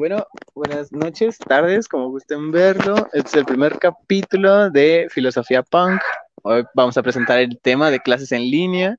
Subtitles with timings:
[0.00, 3.06] Bueno, buenas noches, tardes, como gusten verlo.
[3.12, 6.00] Este es el primer capítulo de Filosofía Punk.
[6.42, 8.96] Hoy vamos a presentar el tema de clases en línea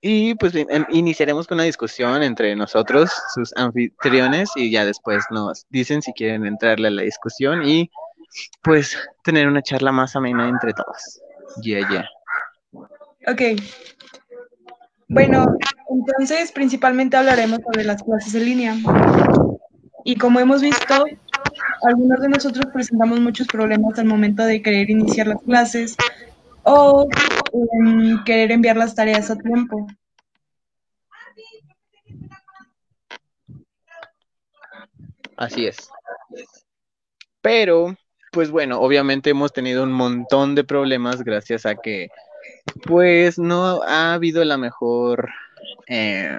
[0.00, 0.52] y pues
[0.90, 6.46] iniciaremos con una discusión entre nosotros, sus anfitriones, y ya después nos dicen si quieren
[6.46, 7.90] entrarle a la discusión y
[8.62, 11.20] pues tener una charla más amena entre todos.
[11.60, 12.08] Yeah, yeah.
[13.26, 13.60] Ok.
[15.08, 15.44] Bueno,
[15.88, 18.76] entonces principalmente hablaremos sobre las clases en línea.
[20.04, 21.04] Y como hemos visto,
[21.82, 25.96] algunos de nosotros presentamos muchos problemas al momento de querer iniciar las clases
[26.62, 27.08] o
[28.24, 29.86] querer enviar las tareas a tiempo.
[35.36, 35.90] Así es.
[37.40, 37.96] Pero,
[38.30, 42.08] pues bueno, obviamente hemos tenido un montón de problemas gracias a que,
[42.84, 45.30] pues no ha habido la mejor
[45.86, 46.38] eh,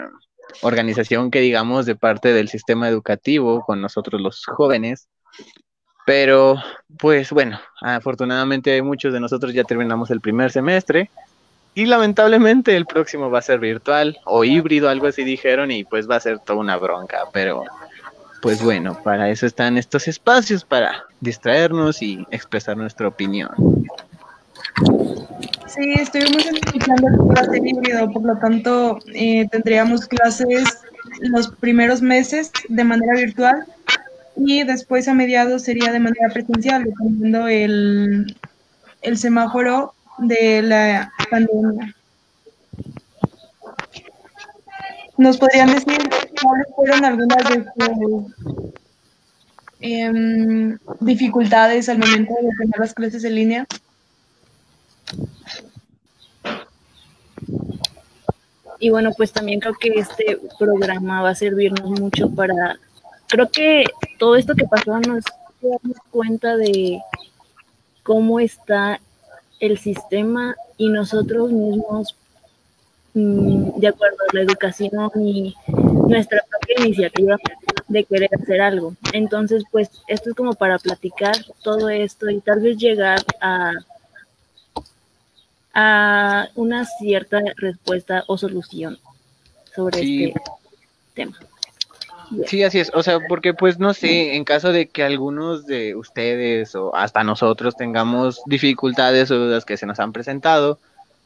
[0.62, 5.07] organización que digamos de parte del sistema educativo con nosotros los jóvenes.
[6.05, 6.57] Pero,
[6.98, 11.10] pues bueno, afortunadamente muchos de nosotros ya terminamos el primer semestre
[11.74, 16.10] y lamentablemente el próximo va a ser virtual o híbrido, algo así dijeron, y pues
[16.10, 17.20] va a ser toda una bronca.
[17.32, 17.63] Pero,
[18.41, 23.52] pues bueno, para eso están estos espacios, para distraernos y expresar nuestra opinión.
[25.67, 30.63] Sí, estuvimos escuchando el clase híbrido, por lo tanto eh, tendríamos clases
[31.21, 33.65] los primeros meses de manera virtual
[34.35, 38.35] y después a mediados sería de manera presencial, dependiendo el,
[39.01, 41.95] el semáforo de la pandemia.
[45.17, 45.99] ¿Nos podrían decir
[46.41, 48.34] cuáles fueron algunas de sus
[49.79, 53.67] em, dificultades al momento de tener las clases en línea?
[58.82, 62.79] Y bueno, pues también creo que este programa va a servirnos mucho para,
[63.27, 63.85] creo que
[64.18, 65.23] todo esto que pasó nos
[65.61, 67.00] damos cuenta de
[68.01, 69.00] cómo está
[69.59, 72.16] el sistema y nosotros mismos
[73.13, 75.53] mm, de acuerdo a la educación y
[76.07, 77.38] nuestra propia iniciativa
[77.88, 78.95] de querer hacer algo.
[79.13, 83.73] Entonces, pues esto es como para platicar todo esto y tal vez llegar a
[85.73, 88.97] a una cierta respuesta o solución
[89.73, 90.41] sobre este
[91.13, 91.37] tema.
[92.45, 92.91] Sí, así es.
[92.93, 97.23] O sea, porque pues no sé, en caso de que algunos de ustedes o hasta
[97.23, 100.79] nosotros tengamos dificultades o dudas que se nos han presentado,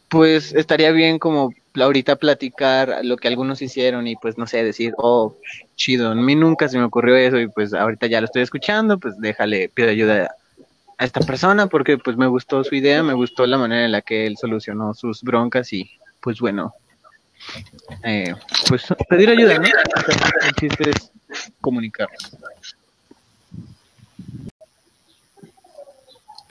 [0.09, 4.93] pues estaría bien como ahorita platicar lo que algunos hicieron y pues no sé, decir,
[4.97, 5.35] oh,
[5.75, 8.97] chido, a mí nunca se me ocurrió eso y pues ahorita ya lo estoy escuchando,
[8.97, 10.35] pues déjale, pido ayuda
[10.97, 14.01] a esta persona porque pues me gustó su idea, me gustó la manera en la
[14.01, 15.89] que él solucionó sus broncas y
[16.21, 16.73] pues bueno,
[18.03, 18.33] eh,
[18.67, 19.65] pues pedir ayuda, ¿no?
[19.65, 21.11] El chiste es
[21.61, 22.07] comunicar.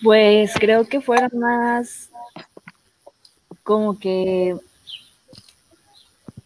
[0.02, 2.10] Pues creo que fuera más
[3.62, 4.56] como que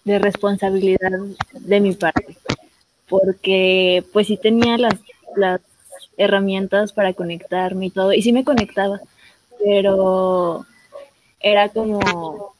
[0.05, 1.11] de responsabilidad
[1.53, 2.39] de mi parte,
[3.09, 4.95] porque pues sí tenía las,
[5.37, 5.61] las
[6.19, 8.13] herramientas para conectarme y todo.
[8.13, 9.01] Y sí me conectaba,
[9.65, 10.67] pero
[11.41, 12.55] era como,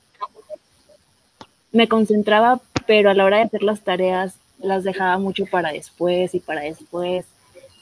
[1.73, 6.35] me concentraba, pero a la hora de hacer las tareas las dejaba mucho para después
[6.35, 7.27] y para después.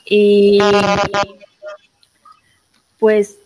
[0.04, 0.58] Y
[2.98, 3.38] pues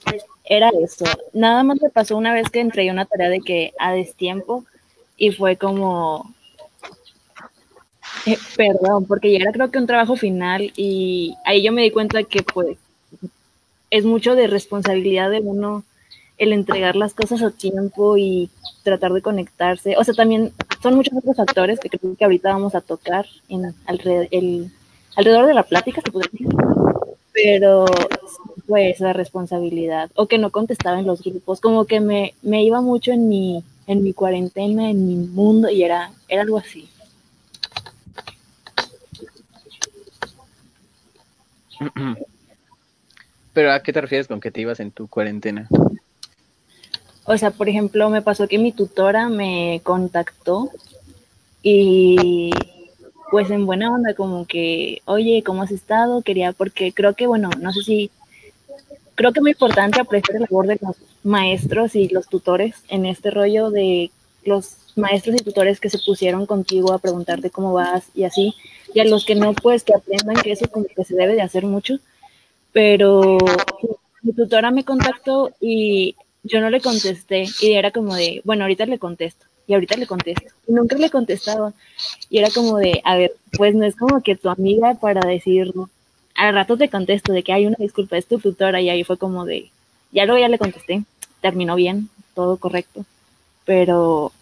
[0.45, 1.05] era eso.
[1.33, 4.65] Nada más me pasó una vez que entregué una tarea de que a destiempo
[5.17, 6.35] y fue como,
[8.27, 11.91] eh, perdón, porque ya era creo que un trabajo final y ahí yo me di
[11.91, 12.79] cuenta que pues
[13.91, 15.85] es mucho de responsabilidad de uno
[16.39, 18.51] el entregar las cosas a tiempo y
[18.83, 19.97] tratar de conectarse.
[19.99, 23.75] O sea, también son muchos otros factores que creo que ahorita vamos a tocar en
[23.87, 24.71] alrededor, el,
[25.17, 26.49] alrededor de la plática, se decir.
[27.33, 27.85] Pero
[28.67, 32.81] pues la responsabilidad o que no contestaba en los grupos, como que me, me iba
[32.81, 36.89] mucho en mi en mi cuarentena, en mi mundo y era era algo así.
[43.53, 45.69] Pero ¿a qué te refieres con que te ibas en tu cuarentena?
[47.25, 50.71] O sea, por ejemplo, me pasó que mi tutora me contactó
[51.63, 52.51] y
[53.31, 56.23] pues en buena onda como que, oye, ¿cómo has estado?
[56.23, 58.11] Quería, porque creo que, bueno, no sé si,
[59.15, 63.07] creo que es muy importante apreciar la labor de los maestros y los tutores en
[63.07, 64.11] este rollo de
[64.45, 68.55] los maestros y tutores que se pusieron contigo a preguntarte cómo vas y así,
[68.95, 71.43] y a los que no, pues que aprendan que eso como que se debe de
[71.43, 71.99] hacer mucho,
[72.73, 73.39] pero
[74.23, 78.87] mi tutora me contactó y yo no le contesté y era como de, bueno, ahorita
[78.87, 79.47] le contesto.
[79.67, 80.53] y ahorita le contesto.
[80.67, 81.73] Y nunca le contestaba.
[82.29, 85.73] Y era como de, a ver, pues no es como que tu amiga para decir,
[86.35, 89.17] al rato te contesto de que hay una disculpa, es tu tutora, y ahí fue
[89.19, 89.71] como de,
[90.13, 91.05] ya luego ya le contesté,
[91.41, 93.05] terminó bien, todo correcto.
[93.65, 94.33] Pero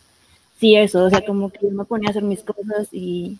[0.61, 3.39] sí, eso, o sea, como que yo me ponía a hacer mis cosas y,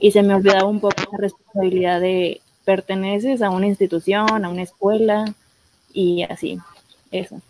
[0.00, 4.62] y se me olvidaba un poco la responsabilidad de perteneces a una institución, a una
[4.62, 5.34] escuela
[5.92, 6.58] y así,
[7.10, 7.40] eso.